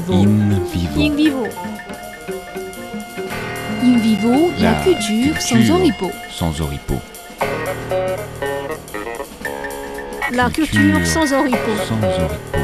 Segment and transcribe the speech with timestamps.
[0.00, 0.12] vivo.
[0.12, 1.00] In vivo.
[1.00, 1.48] In vivo.
[3.82, 6.10] In vivo, la, La culture sans oripeau.
[6.30, 7.00] Sans oripeau.
[10.32, 11.76] La culture sans oripeau.
[11.86, 12.58] Sans oripeau.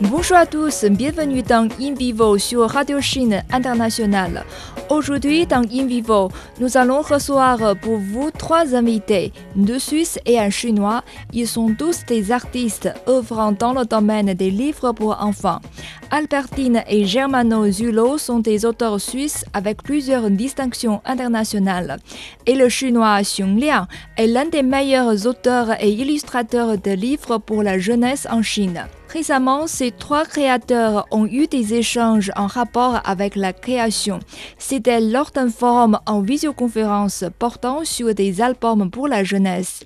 [0.00, 4.44] Bonjour à tous, bienvenue dans In Vivo sur Radio Chine Internationale.
[4.92, 6.30] Aujourd'hui, dans In Vivo,
[6.60, 11.02] nous allons recevoir pour vous trois invités, deux Suisses et un Chinois.
[11.32, 15.60] Ils sont tous des artistes œuvrant dans le domaine des livres pour enfants.
[16.10, 21.96] Albertine et Germano Zulo sont des auteurs suisses avec plusieurs distinctions internationales.
[22.44, 23.86] Et le Chinois Xiong Liang
[24.18, 28.84] est l'un des meilleurs auteurs et illustrateurs de livres pour la jeunesse en Chine.
[29.12, 34.20] Récemment, ces trois créateurs ont eu des échanges en rapport avec la création.
[34.56, 39.84] C'était lors d'un forum en visioconférence portant sur des albums pour la jeunesse.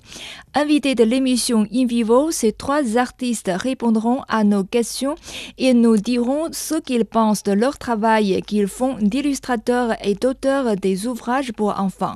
[0.55, 5.17] Invités de l'émission In Vivo, ces trois artistes répondront à nos questions
[5.59, 11.09] et nous diront ce qu'ils pensent de leur travail qu'ils font d'illustrateurs et d'auteurs des
[11.09, 12.15] ouvrages pour enfants.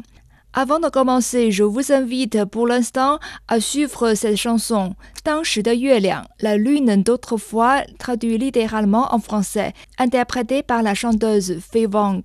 [0.52, 4.96] Avant de commencer, je vous invite pour l'instant à suivre cette chanson.
[5.24, 11.86] Dans de Yueliang, la lune d'autrefois, traduit littéralement en français, interprétée par la chanteuse Fei
[11.86, 12.24] Wang.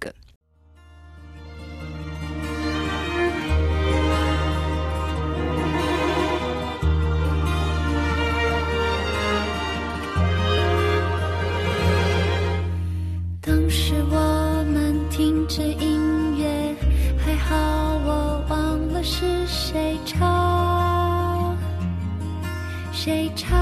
[23.06, 23.56] 谁唱。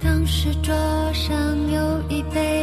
[0.00, 0.74] 当时桌
[1.14, 2.55] 上有一杯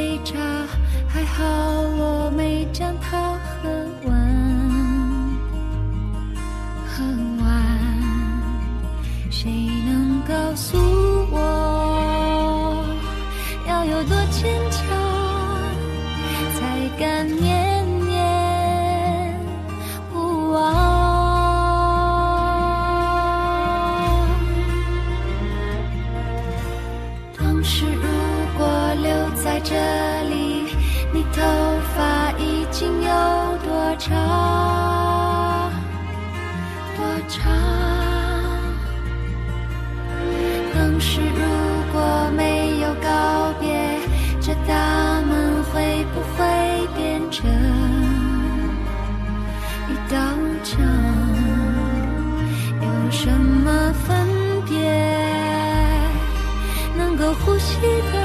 [57.53, 57.77] 呼吸
[58.11, 58.22] 的，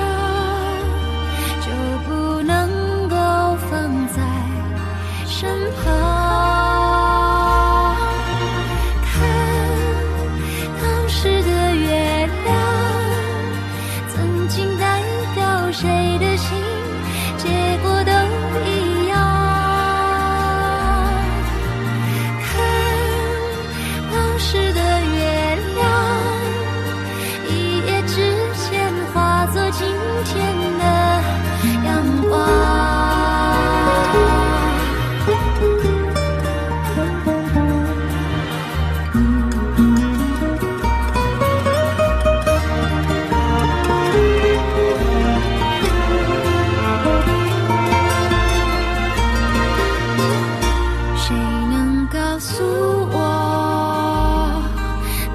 [52.58, 52.64] 诉
[53.12, 54.60] 我，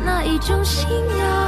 [0.03, 1.42] 哪一种信仰。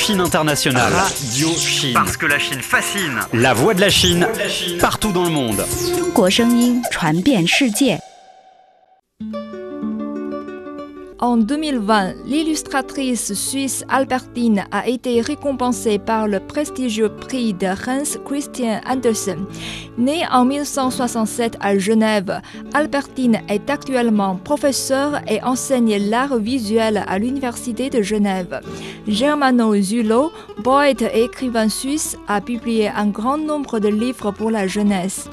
[0.00, 0.94] Chine Internationale.
[0.94, 1.92] Radio Chine.
[1.92, 3.20] Parce que la Chine fascine.
[3.34, 4.26] La voix de la Chine,
[4.80, 5.62] partout dans le monde.
[11.30, 18.80] En 2020, l'illustratrice suisse Albertine a été récompensée par le prestigieux prix de Hans Christian
[18.84, 19.46] Andersen.
[19.96, 22.40] Née en 1967 à Genève,
[22.74, 28.60] Albertine est actuellement professeure et enseigne l'art visuel à l'Université de Genève.
[29.06, 30.32] Germano Zulo,
[30.64, 35.28] poète et écrivain suisse, a publié un grand nombre de livres pour la jeunesse.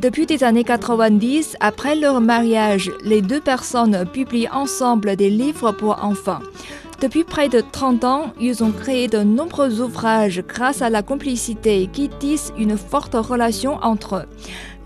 [0.00, 6.04] Depuis les années 90, après leur mariage, les deux personnes publient ensemble des livres pour
[6.04, 6.40] enfants.
[7.00, 11.88] Depuis près de 30 ans, ils ont créé de nombreux ouvrages grâce à la complicité
[11.92, 14.24] qui tisse une forte relation entre eux.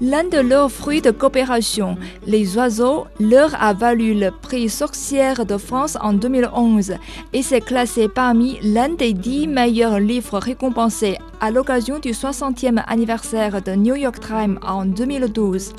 [0.00, 1.96] L'un de leurs fruits de coopération,
[2.26, 6.94] Les oiseaux, leur a valu le prix Sorcière de France en 2011
[7.32, 13.62] et s'est classé parmi l'un des dix meilleurs livres récompensés à l'occasion du 60e anniversaire
[13.62, 15.72] de New York Times en 2012.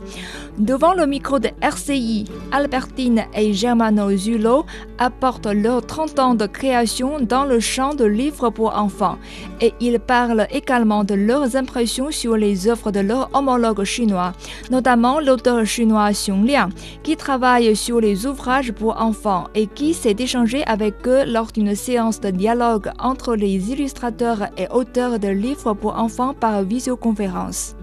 [0.58, 4.66] Devant le micro de RCI, Albertine et Germano Zulo
[4.98, 9.18] apportent leurs 30 ans de création dans le champ de livres pour enfants
[9.62, 14.34] et ils parlent également de leurs impressions sur les œuvres de leurs homologues chinois,
[14.70, 16.70] notamment l'auteur chinois Xiong Liang,
[17.04, 21.76] qui travaille sur les ouvrages pour enfants et qui s'est échangé avec eux lors d'une
[21.76, 27.76] séance de dialogue entre les illustrateurs et auteurs de livres pour enfants par visioconférence.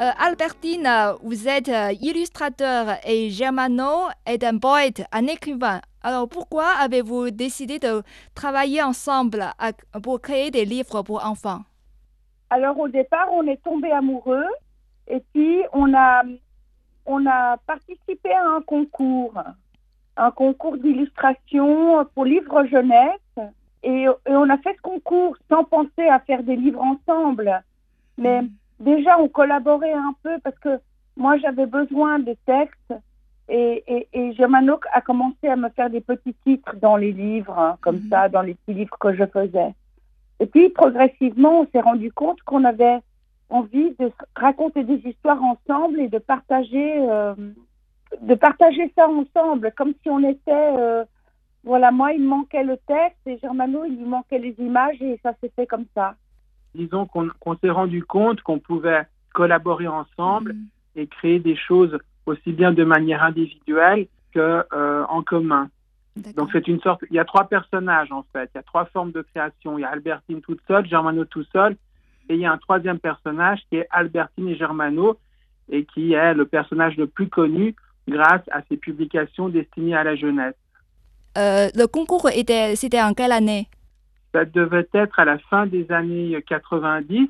[0.00, 0.88] Euh, Albertine,
[1.24, 5.80] vous êtes euh, illustrateur et Germano est un poète, un écrivain.
[6.02, 8.02] Alors pourquoi avez-vous décidé de
[8.34, 11.62] travailler ensemble à- pour créer des livres pour enfants?
[12.50, 14.46] Alors au départ, on est tombé amoureux
[15.08, 16.22] et puis on a,
[17.04, 19.34] on a participé à un concours,
[20.16, 23.50] un concours d'illustration pour livres jeunesse.
[23.82, 27.62] Et, et on a fait ce concours sans penser à faire des livres ensemble.
[28.16, 28.40] Mais
[28.80, 30.78] déjà, on collaborait un peu parce que
[31.16, 32.94] moi, j'avais besoin de textes
[33.48, 37.58] et, et, et Germano a commencé à me faire des petits titres dans les livres,
[37.58, 38.08] hein, comme Mhm.
[38.10, 39.74] ça, dans les petits livres que je faisais.
[40.40, 42.98] Et puis, progressivement, on s'est rendu compte qu'on avait
[43.50, 47.34] envie de raconter des histoires ensemble et de partager, euh,
[48.20, 51.04] de partager ça ensemble, comme si on était, euh,
[51.64, 55.18] voilà, moi, il me manquait le texte et Germano, il lui manquait les images et
[55.22, 56.14] ça s'est fait comme ça.
[56.74, 60.54] disons qu'on s'est rendu compte qu'on pouvait collaborer ensemble
[60.96, 65.68] et créer des choses aussi bien de manière individuelle que euh, en commun.
[66.36, 68.86] Donc c'est une sorte, il y a trois personnages en fait, il y a trois
[68.86, 69.78] formes de création.
[69.78, 71.76] Il y a Albertine toute seule, Germano tout seul,
[72.28, 75.18] et il y a un troisième personnage qui est Albertine et Germano,
[75.70, 77.74] et qui est le personnage le plus connu
[78.08, 80.54] grâce à ses publications destinées à la jeunesse.
[81.38, 83.68] Euh, le concours était, c'était en quelle année?
[84.32, 87.28] Ça devait être à la fin des années 90,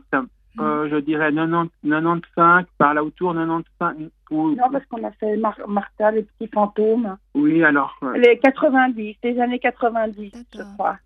[0.60, 3.96] euh, je dirais 90, 95, par là autour 95.
[4.30, 7.16] Ou, Non, parce qu'on a fait Mar- Martha, les petits fantômes.
[7.34, 10.72] oui, alors euh, Les 90, les années 90, je D'accord.
[10.74, 10.96] crois.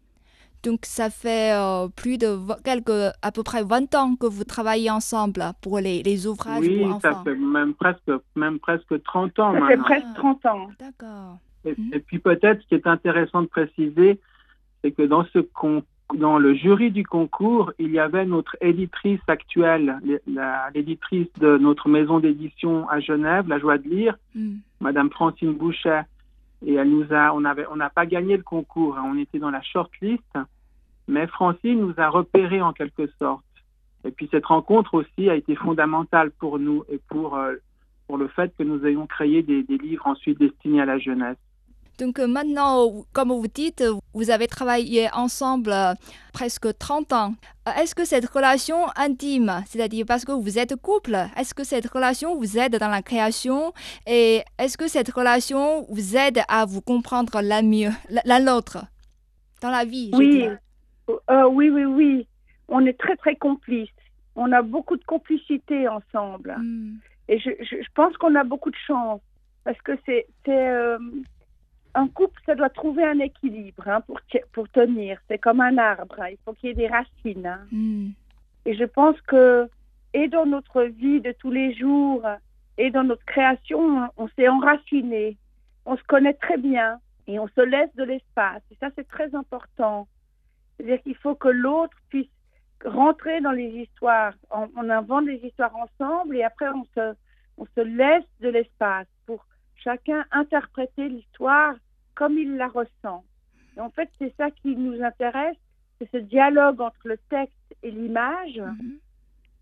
[0.63, 4.91] Donc ça fait euh, plus de quelques, à peu près 20 ans que vous travaillez
[4.91, 7.25] ensemble pour les, les ouvrages oui, pour ça enfants.
[7.25, 9.83] fait même presque, même presque 30 ans Ça fait maintenant.
[9.85, 10.69] presque 30 ans.
[10.79, 11.39] D'accord.
[11.65, 11.91] Et, Mhm.
[11.95, 14.19] et puis peut-être ce qui est intéressant de préciser,
[14.83, 15.85] c'est que dans ce con-
[16.19, 19.99] dans le jury du concours, il y avait notre éditrice actuelle,
[20.75, 24.57] l'éditrice de notre maison d'édition à Genève, La Joie de lire, Mm.
[24.81, 26.03] Madame Francine Boucher.
[26.65, 29.39] Et elle nous a, on avait, on n'a pas gagné le concours, hein, on était
[29.41, 30.23] dans la shortlist,
[31.09, 33.45] mais Francine nous a repérés en quelque sorte.
[34.05, 37.55] Et puis cette rencontre aussi a été fondamentale pour nous et pour euh,
[38.07, 41.37] pour le fait que nous ayons créé des, des livres ensuite destinés à la jeunesse.
[41.99, 43.85] Donc euh, maintenant, comme vous dites,
[44.15, 45.95] vous avez travaillé ensemble euh,
[46.33, 47.35] presque 30 ans.
[47.69, 51.87] Euh, Est-ce que cette relation intime, c'est-à-dire parce que vous êtes couple, est-ce que cette
[51.87, 53.73] relation vous aide dans la création?
[54.07, 57.91] Et est-ce que cette relation vous aide à vous comprendre l'un mieux,
[58.25, 58.85] l'un l'autre
[59.61, 60.49] dans la vie Oui.
[61.31, 62.27] Euh, oui, oui, oui.
[62.69, 63.91] On est très, très complices.
[64.35, 66.57] On a beaucoup de complicité ensemble.
[66.59, 66.95] Mm.
[67.29, 69.21] Et je, je, je pense qu'on a beaucoup de chance.
[69.65, 70.27] Parce que c'est.
[71.95, 74.21] Un couple, ça doit trouver un équilibre hein, pour,
[74.53, 75.19] pour tenir.
[75.29, 76.17] C'est comme un arbre.
[76.21, 76.29] hein.
[76.31, 77.47] Il faut qu'il y ait des racines.
[77.47, 77.67] hein.
[77.71, 78.11] Mm.
[78.65, 79.69] Et je pense que,
[80.15, 82.27] et dans notre vie de tous les jours,
[82.79, 85.37] et dans notre création, on s'est enraciné.
[85.85, 88.63] On se connaît très bien et on se laisse de l'espace.
[88.71, 90.09] Et ça, c'est très important.
[90.77, 92.29] C'est-à-dire qu'il faut que l'autre puisse
[92.85, 94.33] rentrer dans les histoires.
[94.51, 97.15] On, on invente des histoires ensemble et après, on se,
[97.59, 99.45] on se laisse de l'espace pour
[99.77, 101.75] chacun interpréter l'histoire
[102.15, 103.25] comme il la ressent.
[103.77, 105.57] Et en fait, c'est ça qui nous intéresse,
[105.99, 108.59] c'est ce dialogue entre le texte et l'image.
[108.59, 108.99] Mhm.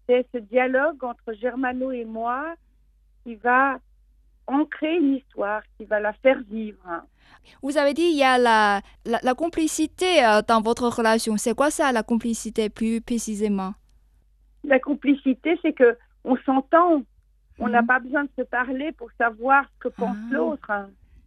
[0.09, 2.55] C'est ce dialogue entre Germano et moi
[3.23, 3.79] qui va
[4.47, 6.83] ancrer une histoire, qui va la faire vivre.
[7.63, 11.37] Vous avez dit il y a la, la, la complicité euh, dans votre relation.
[11.37, 13.75] C'est quoi ça, la complicité plus précisément?
[14.65, 17.03] La complicité, c'est que on s'entend.
[17.59, 17.87] On n'a Mhm.
[17.87, 20.35] pas besoin de se parler pour savoir ce que pense Ah.
[20.35, 20.71] l'autre.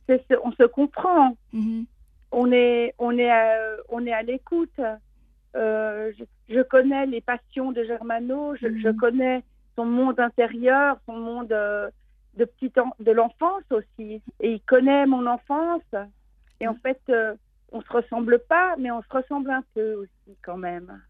[0.07, 1.38] Ce- on se comprend.
[1.53, 1.86] Mhm.
[2.31, 3.55] On est, on est, à,
[3.89, 4.79] on est à l'écoute.
[5.55, 8.55] Euh, je, je connais les passions de Germano.
[8.55, 8.95] Je, je Mhm.
[8.98, 9.43] connais
[9.75, 11.89] son monde intérieur, son monde euh,
[12.38, 14.22] de petit de l'enfance aussi.
[14.39, 15.83] Et il connaît mon enfance.
[16.60, 17.36] Et en fait, euh,
[17.72, 21.01] on se ressemble pas, mais on se ressemble un peu aussi quand même.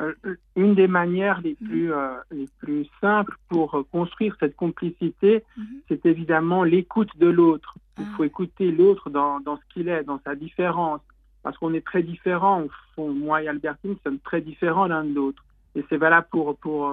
[0.00, 0.14] Euh,
[0.54, 1.90] une des manières les plus,
[2.30, 5.42] les plus simples pour construire cette complicité,
[5.88, 7.74] c'est évidemment l'écoute de l'autre.
[8.00, 8.16] Il ah.
[8.16, 11.00] faut écouter l'autre dans, dans, ce qu'il est, dans sa différence.
[11.42, 12.64] Parce qu'on est très différents.
[12.98, 15.42] Moi et Albertine sommes très différents l'un de l'autre.
[15.74, 16.92] Et c'est valable pour, pour,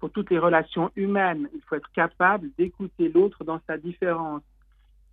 [0.00, 1.48] pour toutes les relations humaines.
[1.54, 4.42] Il faut être capable d'écouter l'autre dans sa différence.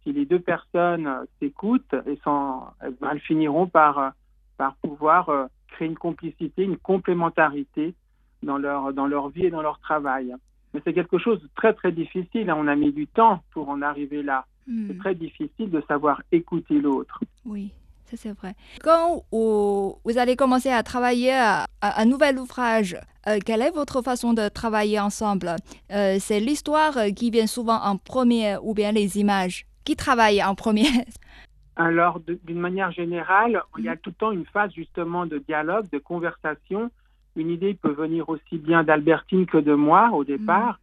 [0.03, 4.09] Si les deux personnes euh, s'écoutent, elles finiront par, euh,
[4.57, 7.93] par pouvoir euh, créer une complicité, une complémentarité
[8.41, 10.35] dans leur, dans leur vie et dans leur travail.
[10.73, 12.51] Mais c'est quelque chose de très très difficile.
[12.51, 14.45] On a mis du temps pour en arriver là.
[14.67, 14.87] Hmm.
[14.87, 17.19] C'est très difficile de savoir écouter l'autre.
[17.45, 17.71] Oui
[18.15, 18.55] c'est vrai.
[18.81, 22.95] Quand vous, allez commencer à travailler à, un nouvel ouvrage,
[23.27, 25.55] euh, quelle est votre façon de travailler ensemble?
[25.91, 29.65] Euh, C'est l'histoire qui vient souvent en premier ou bien les images?
[29.83, 30.87] Qui travaille en premier?
[31.75, 35.89] Alors, d'une manière générale, il y a tout le temps une phase justement de dialogue,
[35.91, 36.91] de conversation.
[37.35, 40.79] Une idée peut venir aussi bien d'Albertine que de moi au départ.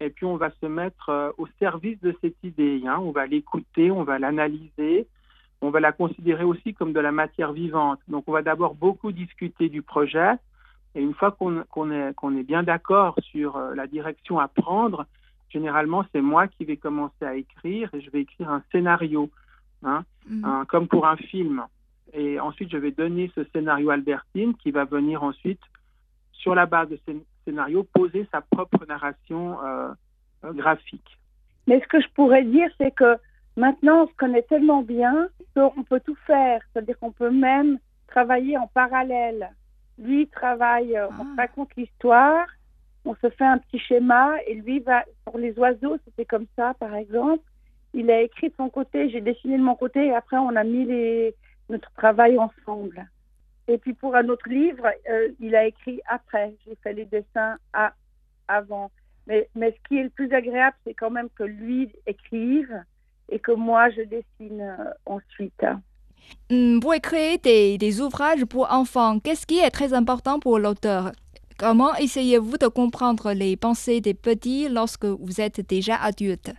[0.00, 2.82] Et puis, on va se mettre euh, au service de cette idée.
[2.86, 2.98] Hein.
[3.00, 5.06] On va l'écouter, on va l'analyser
[5.62, 7.98] on va la considérer aussi comme de la matière vivante.
[8.08, 10.32] Donc, on va d'abord beaucoup discuter du projet.
[10.94, 15.06] Et une fois qu'on est, bien d'accord sur euh, la direction à prendre,
[15.48, 19.30] généralement, c'est moi qui vais commencer à écrire et je vais écrire un scénario,
[19.82, 20.64] hein, mm.
[20.68, 21.64] comme pour un film.
[22.12, 25.60] Et ensuite, je vais donner ce scénario à Albertine qui va venir ensuite,
[26.32, 27.12] sur la base de ce
[27.46, 29.92] scénario, poser sa propre narration euh,
[30.52, 31.18] graphique.
[31.66, 33.16] Mais ce que je pourrais dire, c'est que
[33.56, 36.60] Maintenant, on se connaît tellement bien qu'on peut tout faire.
[36.72, 39.50] C'est-à-dire qu'on peut même travailler en parallèle.
[39.98, 41.34] Lui travaille, euh, on ah.
[41.38, 42.46] raconte l'histoire,
[43.06, 46.74] on se fait un petit schéma et lui va, pour les oiseaux, c'était comme ça
[46.78, 47.42] par exemple.
[47.94, 50.64] Il a écrit de son côté, j'ai dessiné de mon côté et après on a
[50.64, 51.34] mis les,
[51.70, 53.08] notre travail ensemble.
[53.68, 56.54] Et puis pour un autre livre, euh, il a écrit après.
[56.66, 57.92] J'ai fait les dessins à,
[58.48, 58.90] avant.
[59.26, 62.72] Mais, mais ce qui est le plus agréable, c'est quand même que lui écrive
[63.28, 65.64] et que moi je dessine euh, ensuite.
[66.50, 69.18] Hmm, vous écrivez des, des ouvrages pour enfants.
[69.18, 71.12] Qu'est-ce qui est très important pour l'auteur?
[71.58, 76.52] Comment essayez-vous de comprendre les pensées des petits lorsque vous êtes déjà adulte?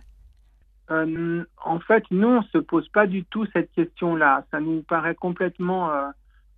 [0.90, 4.44] Euh, En fait, nous, on ne se pose pas du tout cette question-là.
[4.50, 6.08] Ça nous paraît complètement euh,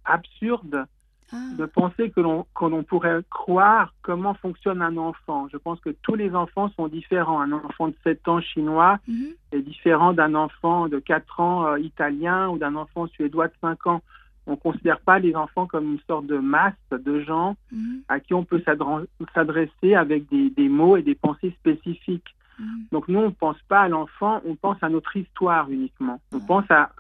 [0.05, 0.87] absurde
[1.33, 1.37] ah.
[1.57, 5.47] de penser que l'on pourrait croire comment fonctionne un enfant.
[5.53, 7.41] Je pense que tous les enfants sont différents.
[7.41, 9.29] Un enfant de 7 ans chinois mhm.
[9.53, 13.87] est différent d'un enfant de 4 ans euh, italien ou d'un enfant suédois de 5
[13.87, 14.03] ans.
[14.47, 18.03] On ne considère pas les enfants comme une sorte de masse de gens mhm.
[18.09, 22.35] à qui on peut s'adresser avec des, mots et des pensées spécifiques.
[22.61, 22.83] Mm.
[22.93, 26.21] Donc nous, on ne pense pas à l'enfant, on pense à notre histoire uniquement.
[26.33, 26.91] On pense à,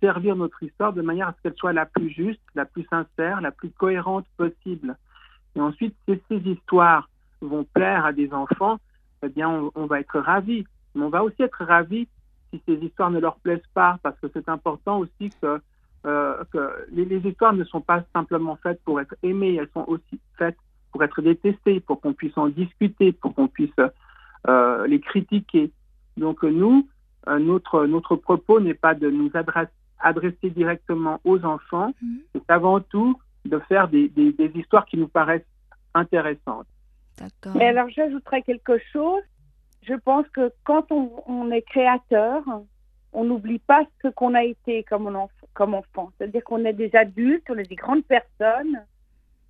[0.00, 3.40] servir notre histoire de manière à ce qu'elle soit la plus juste, la plus sincère,
[3.40, 4.96] la plus cohérente possible.
[5.54, 7.08] Et ensuite, si ces histoires
[7.40, 8.78] vont plaire à des enfants,
[9.22, 10.64] eh bien, on, va être ravis.
[10.94, 12.08] Mais on va aussi être ravis
[12.50, 15.60] si ces histoires ne leur plaisent pas, parce que c'est important aussi que,
[16.04, 16.44] euh,
[16.90, 20.56] les, les, histoires ne sont pas simplement faites pour être aimées, elles sont aussi faites
[20.90, 23.70] pour être détestées, pour qu'on puisse en discuter, pour qu'on puisse
[24.46, 25.70] les critiquer.
[26.16, 26.88] Donc nous,
[27.28, 32.20] euh, notre, notre propos n'est pas de nous adresser, directement aux enfants, mhm.
[32.34, 35.46] c'est avant tout de faire des, des, histoires qui nous paraissent
[35.94, 36.66] intéressantes.
[37.54, 39.22] Mais alors j'ajouterais quelque chose.
[39.82, 42.42] Je pense que quand on, est créateur,
[43.12, 46.10] on n'oublie pas ce qu'on a été comme, on comme enfant.
[46.16, 48.84] C'est-à-dire qu'on est des adultes, on est des grandes personnes,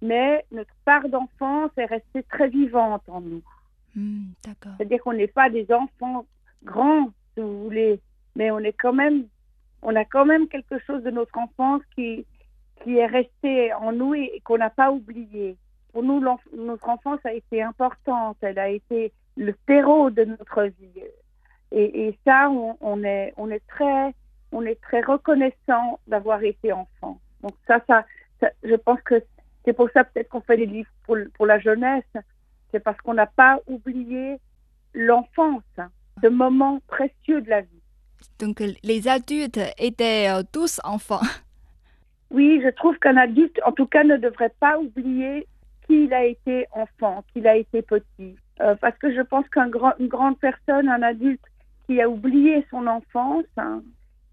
[0.01, 3.43] mais notre part d'enfance est restée très vivante en nous.
[3.95, 6.25] Hmm, C'est-à-dire qu'on n'est pas des enfants
[6.65, 8.01] grands, si vous voulez,
[8.37, 8.95] mais on a quand
[10.25, 12.27] même quelque chose de notre enfance qui,
[12.87, 15.57] est resté en nous et, qu'on n'a pas oublié.
[15.93, 21.03] Pour nous, notre enfance a été importante, elle a été le terreau de notre vie.
[21.71, 23.33] Et, ça, on, est,
[23.69, 24.15] très,
[24.53, 24.61] on
[25.07, 27.21] reconnaissant d'avoir été enfant.
[27.43, 28.05] Donc ça,
[28.63, 29.23] je pense que
[29.65, 32.05] c'est pour ça peut-être qu'on fait des livres pour la jeunesse,
[32.73, 34.39] c'est parce qu'on n'a pas oublié
[34.95, 35.63] l'enfance,
[36.23, 37.83] ce moment précieux de la vie.
[38.39, 41.21] Donc les adultes étaient euh, tous enfants.
[42.35, 45.47] Oui, je trouve qu'un adulte, en tout cas, ne devrait pas oublier
[45.87, 48.37] qu'il a été enfant, qu'il a été petit.
[48.63, 51.45] Euh, parce que je pense qu'une grand, grande personne, un adulte
[51.87, 53.83] qui a oublié son enfance, hein,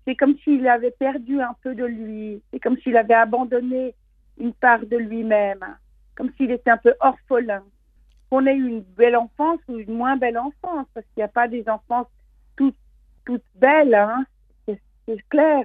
[0.06, 2.42] c'est comme s'il avait perdu un peu de lui.
[2.54, 3.94] C'est comme s'il avait abandonné
[4.40, 5.66] une part de lui-même,
[6.16, 7.64] comme s'il était un peu orphelin.
[8.30, 11.30] Qu'on ait eu une belle enfance ou une moins belle enfance, parce qu'il n'y a
[11.30, 12.08] pas des enfances
[12.56, 12.76] toutes,
[13.26, 14.26] toutes belles, hein,
[14.68, 15.64] c'est clair.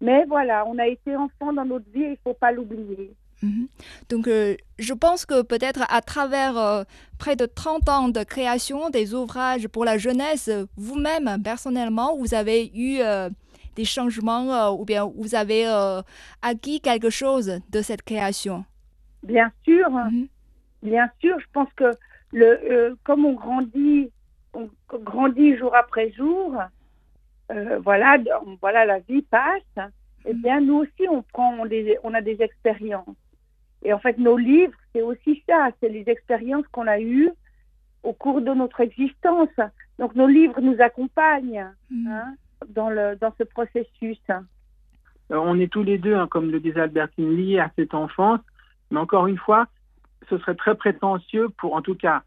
[0.00, 3.14] Mais voilà, on a été enfant dans notre vie et il ne faut pas l'oublier.
[3.42, 3.68] Mhm.
[4.08, 6.84] Donc, euh, je pense que peut-être à travers euh,
[7.18, 12.70] près de 30 ans de création des ouvrages pour la jeunesse, vous-même, personnellement, vous avez
[12.74, 13.30] eu euh,
[13.76, 15.66] des changements ou bien vous avez
[16.42, 18.64] acquis quelque chose de cette création?
[19.22, 20.28] Bien sûr, mhm.
[20.82, 21.38] Bien sûr.
[21.38, 21.92] Je pense que
[22.32, 24.10] le, comme on grandit,
[24.54, 26.60] on grandit jour après jour,
[27.80, 28.18] voilà,
[28.60, 29.88] voilà, la vie passe.
[30.24, 33.16] Eh bien, nous aussi, on prend des, on a des expériences.
[33.82, 37.30] Et en fait, nos livres, c'est aussi ça, c'est les expériences qu'on a eues
[38.02, 39.48] au cours de notre existence.
[39.98, 41.66] Donc nos livres nous accompagnent
[42.08, 42.34] hein,
[42.68, 44.20] dans, le, dans ce processus.
[44.30, 48.40] Euh, on est tous les deux, hein, comme le disait Albertine, liés à cette enfance.
[48.90, 49.66] Mais encore une fois,
[50.28, 52.22] ce serait très prétentieux pour, en tout cas,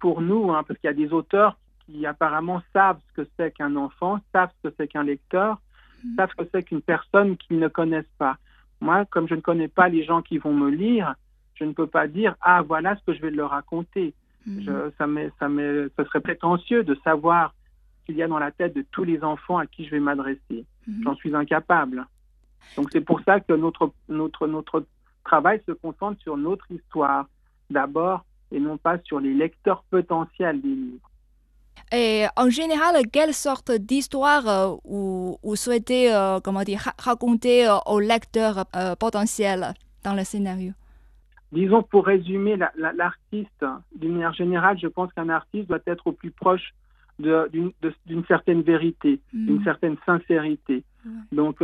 [0.00, 1.56] pour nous, hein, parce qu'il y a des auteurs
[1.86, 5.60] qui apparemment savent ce que c'est qu'un enfant, savent ce que c'est qu'un lecteur,
[6.04, 6.16] mm.
[6.16, 8.36] savent ce que c'est qu'une personne qu'ils ne connaissent pas.
[8.80, 11.14] Moi, comme je ne connais pas les gens qui vont me lire,
[11.54, 14.14] je ne peux pas dire ah voilà ce que je vais leur raconter.
[14.44, 14.90] Mhm.
[14.98, 15.06] ça,
[15.38, 15.48] ça,
[15.96, 17.54] ça serait prétentieux de savoir
[18.00, 20.00] ce qu'il y a dans la tête de tous les enfants à qui je vais
[20.00, 20.66] m'adresser.
[20.88, 21.02] Mhm.
[21.04, 22.06] J'en suis incapable.
[22.76, 24.84] Donc c'est pour ça que notre, notre, notre
[25.24, 27.26] travail se concentre sur notre histoire
[27.70, 31.10] d'abord et non pas sur les lecteurs potentiels des livres.
[31.90, 38.00] Et en général, quelle sorte d'histoire euh, vous, souhaitez euh, comment dire, raconter euh, aux
[38.00, 38.64] lecteurs
[38.98, 39.74] potentiels
[40.04, 40.72] dans le scénario?
[41.50, 42.56] Disons, pour résumer,
[42.96, 43.64] l'artiste,
[43.94, 46.72] d'une manière générale, je pense qu'un artiste doit être au plus proche
[47.18, 49.46] d'une certaine vérité, mm.
[49.46, 50.82] d'une certaine sincérité.
[51.30, 51.62] Donc,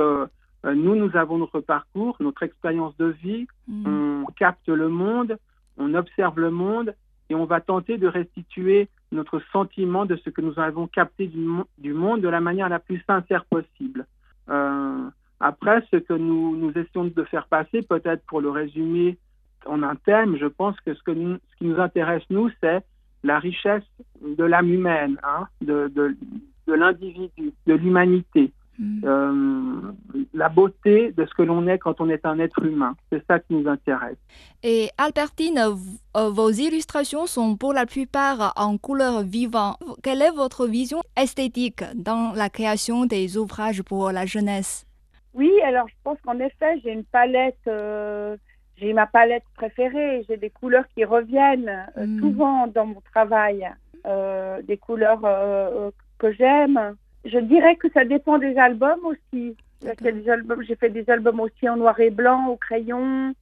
[0.65, 4.25] nous, nous avons notre parcours, notre expérience de vie, mm.
[4.27, 5.39] on capte le monde,
[5.77, 6.95] on observe le monde
[7.31, 11.47] et on va tenter de restituer notre sentiment de ce que nous avons capté du,
[11.79, 14.07] du monde de la manière la plus sincère possible.
[14.49, 15.09] Euh,
[15.41, 19.19] après, ce que nous, nous essayons de faire passer, peut-être pour le résumer
[19.67, 22.83] en un thème, je pense que ce, que ce qui nous intéresse, nous, c'est
[23.23, 23.85] la richesse
[24.21, 26.17] de l'âme humaine, hein, de, de,
[26.67, 28.53] de l'individu, de l'humanité.
[28.79, 29.01] Mm.
[29.05, 29.93] Euh,
[30.35, 32.95] la beauté de ce que l'on est quand on est un être humain.
[33.11, 34.17] C'est ça qui nous intéresse.
[34.63, 35.59] Et Albertine,
[36.17, 39.79] euh, vos illustrations sont pour la plupart en couleur vivante.
[40.03, 44.87] Quelle est votre vision esthétique dans la création des ouvrages pour la jeunesse?
[45.35, 47.59] Oui, alors je pense qu'en effet, j'ai une palette.
[47.67, 48.37] Euh,
[48.77, 52.21] j'ai ma palette préférée, j'ai des couleurs qui reviennent mm.
[52.21, 53.69] souvent dans mon travail,
[54.69, 55.21] des couleurs
[56.19, 56.95] que j'aime.
[57.25, 59.57] Je dirais que ça dépend des albums aussi.
[59.83, 63.35] J'ai fait des albums aussi en noir et blanc, au crayon.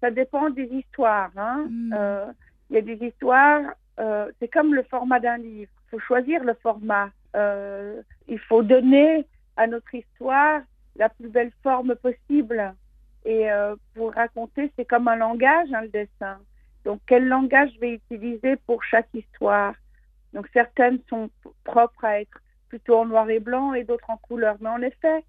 [0.00, 1.30] Ça dépend des histoires.
[1.36, 1.66] Hein.
[1.68, 1.94] Hmm.
[1.94, 2.26] Euh,
[2.70, 3.62] il y a des histoires,
[4.00, 5.70] euh, c'est comme le format d'un livre.
[5.86, 7.10] Il faut choisir le format.
[7.36, 10.62] Euh, il faut donner à notre histoire
[10.96, 12.74] la plus belle forme possible.
[13.26, 13.46] Et
[13.94, 16.36] pour raconter, c'est comme un langage, hein, le dessin.
[16.84, 19.74] Donc, quel langage je vais utiliser pour chaque histoire?
[20.34, 21.30] Donc, certaines sont
[21.64, 22.38] propres à être
[22.74, 24.56] plutôt en noir et blanc et d'autres en couleur.
[24.60, 25.22] Mais en effet,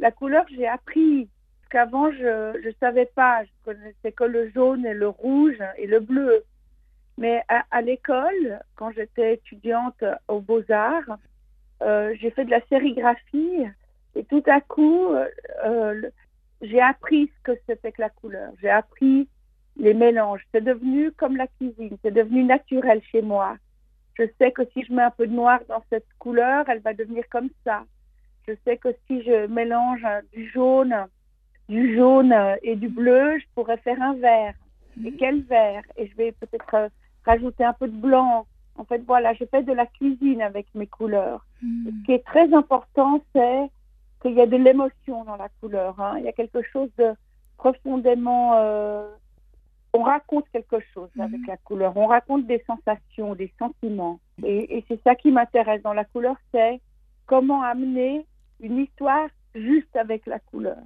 [0.00, 1.28] la couleur, j'ai appris.
[1.60, 3.44] Parce qu'avant, je ne savais pas.
[3.44, 6.42] Je connaissais que le jaune et le rouge et le bleu.
[7.18, 11.18] Mais à, l'école, quand j'étais étudiante aux Beaux-Arts,
[11.82, 13.64] euh, j'ai fait de la sérigraphie
[14.16, 15.14] et tout à coup,
[15.64, 16.02] euh,
[16.62, 18.50] j'ai appris ce que c'était que la couleur.
[18.60, 19.28] J'ai appris
[19.76, 20.42] les mélanges.
[20.52, 23.56] C'est devenu comme la cuisine, c'est devenu naturel chez moi.
[24.18, 26.92] Je sais que si je mets un peu de noir dans cette couleur, elle va
[26.92, 27.84] devenir comme ça.
[28.48, 31.06] Je sais que si je mélange du jaune,
[31.68, 34.54] du jaune et du bleu, je pourrais faire un vert.
[35.04, 35.82] Et quel vert?
[35.96, 36.88] Et je vais peut-être euh,
[37.24, 38.46] rajouter un peu de blanc.
[38.76, 41.44] En fait, voilà, je fais de la cuisine avec mes couleurs.
[41.62, 41.86] Hmm.
[41.86, 43.70] Ce qui est très important, c'est
[44.22, 46.00] qu'il y a de l'émotion dans la couleur.
[46.00, 46.16] Hein.
[46.18, 47.12] Il y a quelque chose de
[47.56, 49.06] profondément euh,
[49.92, 51.46] on raconte quelque chose avec mhm.
[51.46, 54.20] la couleur, on raconte des sensations, des sentiments.
[54.44, 56.80] Et, c'est ça qui m'intéresse dans la couleur, c'est
[57.26, 58.26] comment amener
[58.60, 60.78] une histoire juste avec la couleur.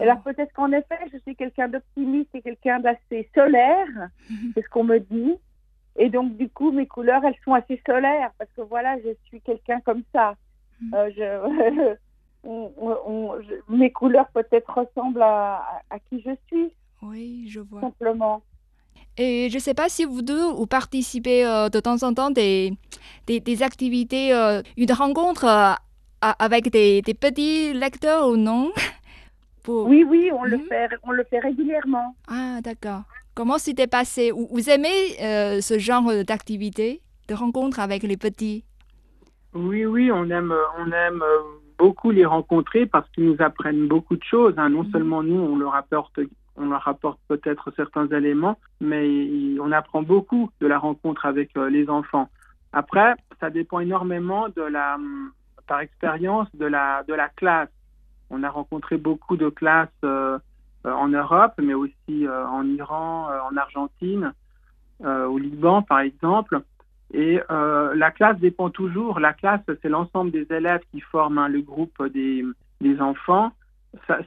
[0.00, 3.88] Alors peut-être qu'en effet, je suis quelqu'un d'optimiste et quelqu'un d'assez solaire,
[4.30, 4.52] mhm.
[4.54, 5.34] c'est ce qu'on me dit.
[5.96, 9.40] Et donc du coup, mes couleurs, elles sont assez solaires parce que voilà, je suis
[9.40, 10.34] quelqu'un comme ça.
[10.80, 10.94] Mhm.
[10.94, 11.94] Euh,
[13.68, 16.72] mes couleurs peut-être ressemblent à qui je suis.
[17.02, 17.80] Oui, je vois.
[17.80, 18.42] Simplement.
[19.18, 22.30] Et je ne sais pas si vous deux, vous participez euh, de temps en temps
[22.30, 22.72] des,
[23.26, 25.72] des, des activités, euh, une rencontre euh,
[26.38, 28.72] avec des, des, petits lecteurs ou non?
[29.68, 30.68] Oui, oui, on, le hmm?
[30.68, 32.14] fait, on le fait régulièrement.
[32.28, 33.02] Ah, d'accord.
[33.34, 34.30] Comment c'était passé?
[34.30, 38.64] Vous aimez euh, ce genre d'activité, de rencontre avec les petits?
[39.54, 41.20] Oui, oui, on aime, on aime
[41.78, 44.54] beaucoup les rencontrer parce qu'ils nous apprennent beaucoup de choses.
[44.56, 44.70] Hein.
[44.70, 44.92] Non mhm.
[44.92, 46.20] seulement nous, on leur apporte,
[46.56, 51.68] on leur apporte peut-être certains éléments, mais on apprend beaucoup de la rencontre avec euh,
[51.68, 52.28] les enfants.
[52.72, 54.96] Après, ça dépend énormément de la,
[55.66, 57.68] par expérience, de la, de la classe.
[58.30, 60.38] On a rencontré beaucoup de classes euh,
[60.86, 64.32] euh, en Europe, mais aussi en Iran, en Argentine,
[65.04, 66.60] au Liban, par exemple.
[67.12, 69.20] Et la classe dépend toujours.
[69.20, 72.44] La classe, c'est l'ensemble des élèves qui forment hein, le groupe des,
[72.80, 73.52] des enfants.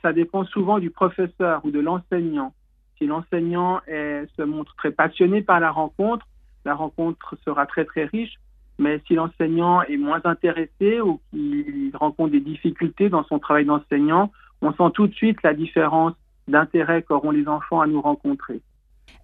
[0.02, 2.54] Ça, dépend souvent du professeur ou de l'enseignant.
[2.98, 6.28] Si l'enseignant se montre très passionné par la rencontre,
[6.66, 8.36] la rencontre sera très très riche.
[8.78, 14.32] Mais si l'enseignant est moins intéressé ou qu'il rencontre des difficultés dans son travail d'enseignant,
[14.62, 16.14] on sent tout de suite la différence
[16.48, 18.62] d'intérêt qu'auront les enfants à nous rencontrer.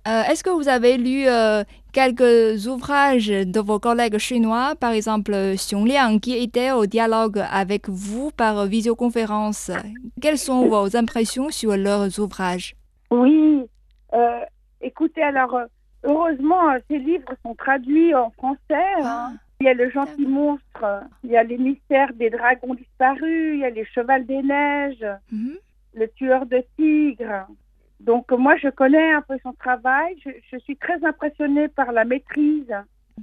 [0.08, 5.32] Euh, est-ce que vous avez lu euh, quelques ouvrages de vos collègues chinois, par exemple
[5.56, 9.72] Xiong Liang, qui était au dialogue avec vous par visioconférence
[10.22, 12.76] Quelles sont vos impressions sur leurs ouvrages?
[13.10, 13.66] Oui,
[14.14, 14.42] euh,
[14.82, 15.60] écoutez, alors
[16.04, 18.94] heureusement, ces livres sont traduits en français.
[19.02, 19.32] Hein.
[19.32, 20.86] Ah, il y a Le Gentil Monstre,
[21.24, 25.08] il y a Les Mystères des Dragons Disparus, il y a Les Chevals des Neiges,
[25.32, 25.58] mhm.
[25.96, 27.48] Le Tueur de Tigres.
[28.06, 30.16] Donc moi, je connais un peu son travail.
[30.24, 32.72] Je, suis très impressionnée par la maîtrise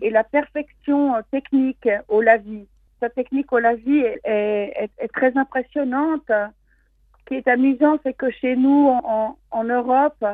[0.01, 2.67] et la perfection euh, technique au lavis.
[2.99, 6.27] Sa technique au lavis est, très impressionnante.
[6.29, 10.25] Ce qui est amusant, c'est que chez nous, en, Europe,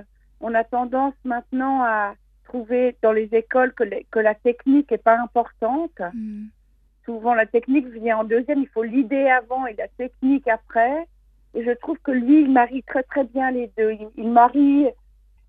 [0.40, 5.18] on a tendance maintenant à trouver dans les écoles que, que la technique n'est pas
[5.18, 6.00] importante.
[6.14, 6.46] Mm.
[7.04, 8.60] Souvent, la technique vient en deuxième.
[8.60, 11.06] Il faut l'idée avant et la technique après.
[11.54, 13.96] Et je trouve que lui, il marie très très bien les deux.
[14.16, 14.86] Il, marie,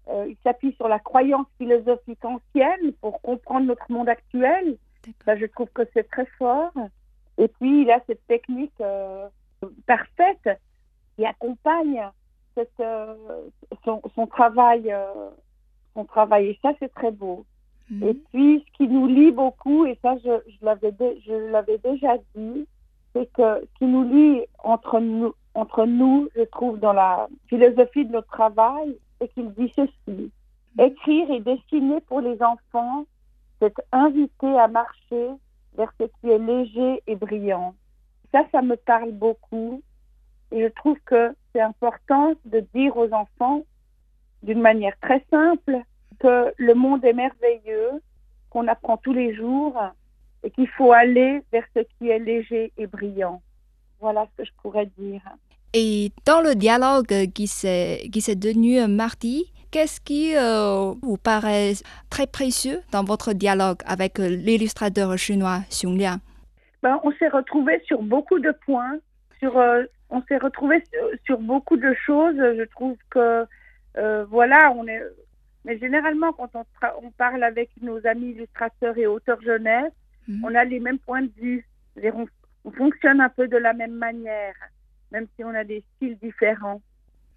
[0.09, 4.77] euh, il s'appuie sur la croyance philosophique ancienne pour comprendre notre monde actuel.
[5.27, 6.71] je trouve que c'est très fort.
[7.37, 9.27] Et puis, il a cette technique euh,
[9.85, 10.49] parfaite
[11.15, 12.09] qui accompagne
[12.55, 13.15] cette, euh,
[13.83, 14.93] son, son, travail.
[15.93, 16.47] son travail.
[16.47, 17.45] Et ça, c'est très beau.
[17.89, 18.03] Mhm.
[18.07, 22.67] Et puis, ce qui nous lie beaucoup, et ça, je, je l'avais déjà dit,
[23.13, 28.05] c'est que ce qui nous lie entre nous, entre nous, je trouve, dans la philosophie
[28.05, 30.31] de notre travail, c'est qu'il dit ceci.
[30.79, 33.05] Écrire et dessiner pour les enfants,
[33.59, 35.27] c'est inviter à marcher
[35.75, 37.75] vers ce qui est léger et brillant.
[38.31, 39.81] Ça, ça me parle beaucoup.
[40.51, 43.63] Et je trouve que c'est important de dire aux enfants,
[44.41, 45.81] d'une manière très simple,
[46.19, 48.01] que le monde est merveilleux,
[48.49, 49.77] qu'on apprend tous les jours
[50.43, 53.41] et qu'il faut aller vers ce qui est léger et brillant.
[53.99, 55.21] Voilà ce que je pourrais dire.
[55.73, 61.73] Et dans le dialogue qui s'est tenu mardi, qu'est-ce qui euh, vous paraît
[62.09, 66.17] très précieux dans votre dialogue avec l'illustrateur chinois Xiong Liang
[66.81, 68.97] ben, On s'est retrouvé sur beaucoup de points,
[69.37, 70.83] sur, euh, on s'est retrouvé
[71.25, 72.35] sur, beaucoup de choses.
[72.35, 73.45] Je trouve que,
[73.97, 75.01] euh, voilà, on est.
[75.65, 76.65] Mais généralement, quand on,
[77.03, 79.91] on, parle avec nos amis illustrateurs et auteurs jeunesse,
[80.27, 80.43] mhm.
[80.45, 81.67] on a les mêmes points de vue.
[82.01, 84.55] on fonctionne un peu de la même manière
[85.11, 86.81] même si on a des styles différents.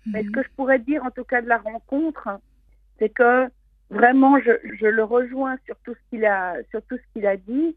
[0.07, 0.33] Mais ce mhm.
[0.33, 2.29] que je pourrais dire, en tout cas, de la rencontre,
[2.99, 3.49] c'est que
[3.91, 7.37] vraiment, je, je, le rejoins sur tout ce qu'il a, sur tout ce qu'il a
[7.37, 7.77] dit.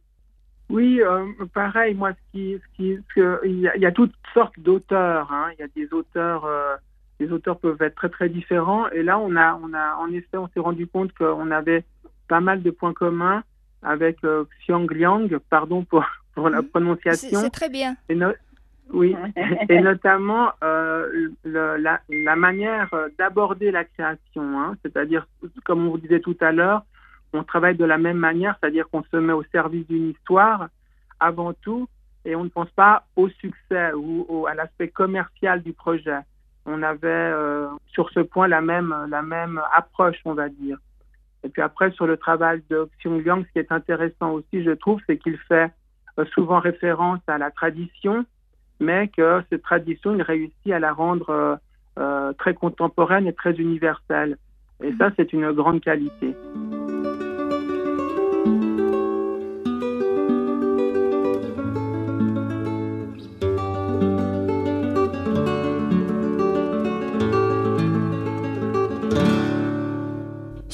[0.69, 1.93] Oui, euh, pareil.
[1.93, 2.97] Moi, ce qui, ce qui,
[3.43, 5.31] il, y a, il, y a, toutes sortes d'auteurs.
[5.31, 5.51] Hein.
[5.53, 6.75] Il y a des auteurs, euh,
[7.19, 8.89] les auteurs peuvent être très très différents.
[8.89, 11.83] Et là, on a, on a, en effet, on s'est rendu compte qu'on avait
[12.27, 13.43] pas mal de points communs
[13.83, 16.03] avec euh, Xiang Liang, pardon pour,
[16.33, 16.69] pour la mhm.
[16.69, 17.39] prononciation.
[17.39, 17.95] C'est très bien.
[18.09, 18.17] Et,
[18.91, 19.15] oui,
[19.69, 25.27] et notamment euh, le, la, la, manière d'aborder la création, hein, c'est-à-dire,
[25.63, 26.83] comme on vous disait tout à l'heure,
[27.33, 30.67] on travaille de la même manière, c'est-à-dire qu'on se met au service d'une histoire
[31.19, 31.87] avant tout,
[32.23, 36.19] et on ne pense pas au succès ou à l'aspect commercial du projet.
[36.65, 40.77] On avait euh, sur ce point la même, la même approche, on va dire.
[41.43, 44.71] Et puis après, sur le travail de Xiong Liang, ce qui est intéressant aussi, je
[44.71, 45.71] trouve, c'est qu'il fait
[46.17, 48.25] euh, souvent référence à la tradition,
[48.79, 51.55] mais que cette tradition, il réussit à la rendre euh,
[51.97, 54.37] euh, très contemporaine et très universelle.
[54.83, 56.35] Et ça, c'est une grande qualité.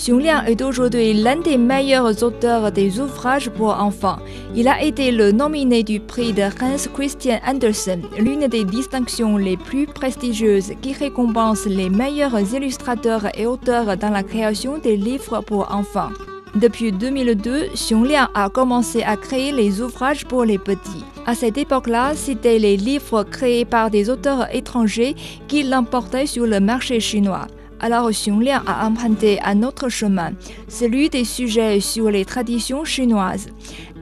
[0.10, 4.18] Liang est aujourd'hui l'un des meilleurs auteurs des ouvrages pour enfants.
[4.56, 9.58] Il a été le nominé du prix de Hans Christian Andersen, l'une des distinctions les
[9.58, 15.72] plus prestigieuses qui récompense les meilleurs illustrateurs et auteurs dans la création des livres pour
[15.72, 16.10] enfants.
[16.56, 21.06] Depuis 2002, Xiong Liang a commencé à créer les ouvrages pour les petits.
[21.28, 25.16] À cette époque-là, c'était les livres créés par des auteurs étrangers
[25.48, 27.48] qui l'emportaient sur le marché chinois.
[27.84, 30.34] Alors Xiong Liang a emprunté un autre chemin,
[30.68, 33.48] celui des sujets sur les traditions chinoises.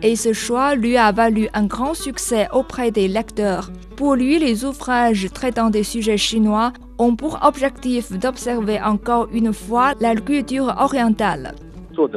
[0.04, 3.72] Et ce choix lui a valu un grand succès auprès des lecteurs.
[3.96, 9.94] Pour lui, les ouvrages traitant des sujets chinois ont pour objectif d'observer encore une fois
[10.02, 11.56] la culture orientale.
[12.00, 12.08] 作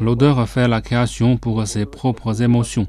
[0.00, 2.86] L'odeur fait la création pour ses propres émotions.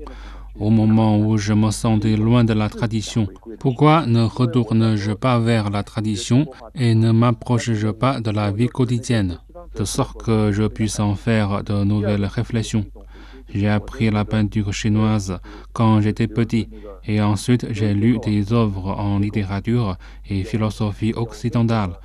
[0.58, 3.28] Au moment où je me sentais loin de la tradition,
[3.60, 9.40] pourquoi ne retourne-je pas vers la tradition et ne m'approche-je pas de la vie quotidienne,
[9.78, 12.86] de sorte que je puisse en faire de nouvelles réflexions?
[13.54, 15.40] J'ai appris la peinture chinoise
[15.74, 16.70] quand j'étais petit
[17.06, 19.98] et ensuite j'ai lu des œuvres en littérature
[20.30, 22.00] et philosophie occidentale.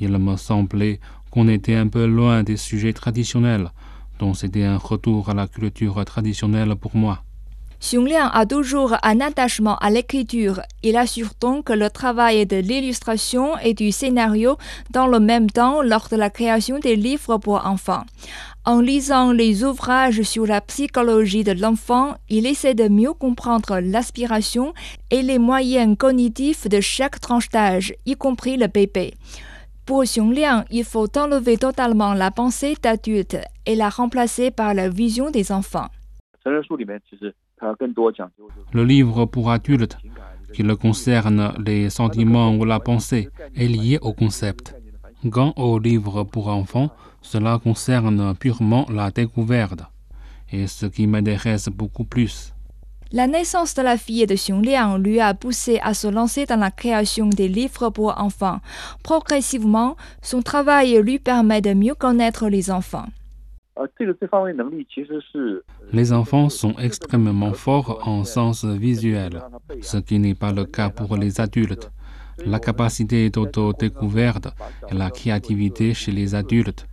[0.00, 3.70] Il me semblait qu'on était un peu loin des sujets traditionnels,
[4.18, 7.22] donc c'était un retour à la culture traditionnelle pour moi.
[7.78, 10.62] Xiong Liang a toujours un attachement à l'écriture.
[10.82, 14.56] Il assure donc le travail de l'illustration et du scénario
[14.90, 18.04] dans le même temps lors de la création des livres pour enfants.
[18.64, 24.72] En lisant les ouvrages sur la psychologie de l'enfant, il essaie de mieux comprendre l'aspiration
[25.10, 29.14] et les moyens cognitifs de chaque tranche d'âge, y compris le bébé.
[29.86, 35.30] Pour Xionglang, il faut enlever totalement la pensée d'adulte et la remplacer par la vision
[35.30, 35.86] des enfants.
[38.72, 39.96] Le livre pour adultes,
[40.52, 44.74] qui le concerne les sentiments ou la pensée, est lié au concept.
[45.30, 46.90] Quant au livre pour enfants,
[47.22, 49.82] cela concerne purement la découverte,
[50.50, 52.55] et ce qui m'intéresse beaucoup plus.
[53.12, 56.58] La naissance de la fille de Xiong Liang lui a poussé à se lancer dans
[56.58, 58.58] la création des livres pour enfants.
[59.04, 63.06] Progressivement, son travail lui permet de mieux connaître les enfants.
[65.92, 69.40] Les enfants sont extrêmement forts en sens visuel,
[69.82, 71.92] ce qui n'est pas le cas pour les adultes.
[72.44, 74.48] La capacité d'autodécouverte
[74.90, 76.86] et la créativité chez les adultes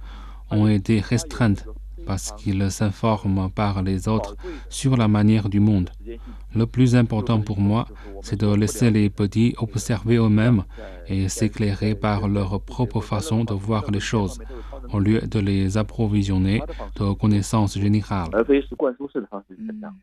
[0.52, 1.66] ont été restreintes
[2.06, 4.36] parce qu'ils s'informent par les autres
[4.70, 5.90] sur la manière du monde.
[6.55, 7.87] Le plus important pour moi,
[8.23, 10.65] c'est de laisser les petits observer eux-mêmes
[11.09, 14.39] et s'éclairer par leur propre façon de voir les choses,
[14.93, 16.63] au lieu de les approvisionner
[16.97, 18.29] de connaissances générales.
[18.33, 19.95] 而非是灌输式的方式成长。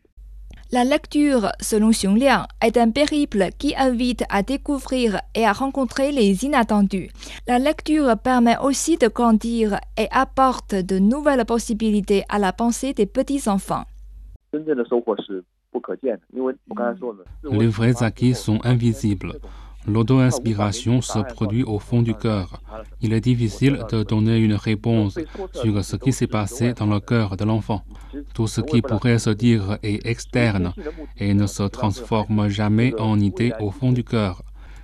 [0.71, 6.11] La lecture, selon Xiong Liang, est un périple qui invite à découvrir et à rencontrer
[6.11, 7.11] les inattendus.
[7.47, 13.05] La lecture permet aussi de grandir et apporte de nouvelles possibilités à la pensée des
[13.05, 13.85] petits-enfants.
[14.51, 15.43] 真正的收获是
[17.50, 19.34] Les vrais acquis sont invisibles.
[19.86, 22.60] L'auto-inspiration se produit au fond du cœur.
[23.00, 25.18] Il est difficile de donner une réponse
[25.54, 27.82] sur ce qui s'est passé dans le cœur de l'enfant.
[28.34, 30.74] Tout ce qui pourrait se dire est externe
[31.16, 34.42] et ne se transforme jamais en idée au fond du cœur.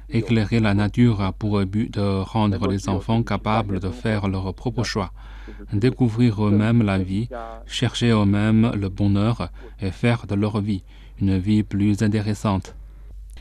[0.09, 4.85] Éclairer la nature a pour but de rendre les enfants capables de faire leur propre
[4.85, 5.13] choix,
[5.73, 7.29] découvrir eux-mêmes la vie,
[7.67, 10.85] chercher eux-mêmes le bonheur et faire de leur vie
[11.21, 12.75] une vie plus intéressante.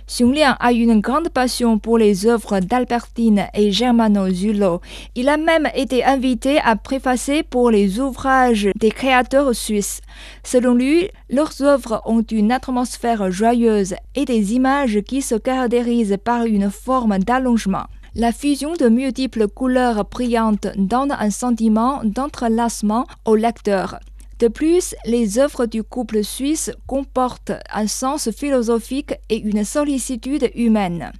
[0.08, 4.80] Xiong Liang a une grande passion pour les œuvres d'Albertine et Germano Zulo.
[5.16, 10.02] Il a même été invité à préfacer pour les ouvrages des créateurs suisses.
[10.44, 16.46] Selon lui, leurs œuvres ont une atmosphère joyeuse et des images qui se caractérisent par
[16.46, 17.86] une forme d'allongement.
[18.14, 24.00] La fusion de multiples couleurs brillantes donne un sentiment d'entrelacement au lecteur.
[24.40, 31.14] De plus, les œuvres du couple suisse comportent un sens philosophique et une sollicitude humaine.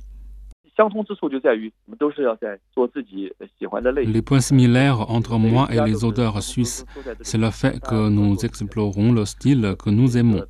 [4.04, 6.86] Les points similaires entre moi et les auteurs suisses,
[7.22, 10.44] c'est le fait que nous explorons le style que nous aimons,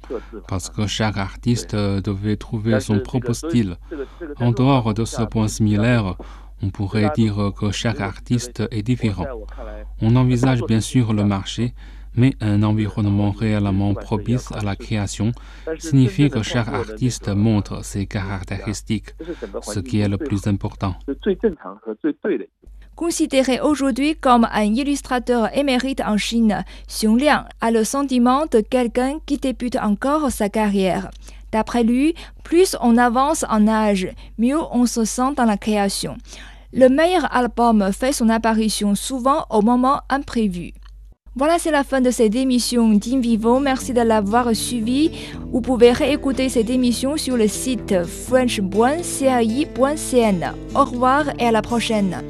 [0.47, 3.77] parce que chaque artiste devait trouver son propre style.
[4.39, 6.15] En dehors de ce point similaire,
[6.63, 9.27] on pourrait dire que chaque artiste est différent.
[10.01, 11.75] On envisage bien sûr le marché,
[12.17, 15.31] mais un environnement réellement propice à la création
[15.79, 19.15] signifie que chaque artiste montre ses caractéristiques,
[19.61, 20.95] ce qui est le plus important.
[22.95, 29.19] Considéré aujourd'hui comme un illustrateur émérite en Chine, Xiong Liang a le sentiment de quelqu'un
[29.25, 31.09] qui débute encore sa carrière.
[31.51, 36.17] D'après lui, plus on avance en âge, mieux on se sent dans la création.
[36.71, 40.71] Le meilleur album fait son apparition souvent au moment imprévu.
[41.37, 43.59] Voilà, c'est la fin de cette émission d'In Vivo.
[43.59, 45.11] Merci de l'avoir suivi.
[45.51, 48.63] Vous pouvez réécouter cette émission sur le site french.cai.cn.
[50.73, 52.23] Au revoir et à la prochaine.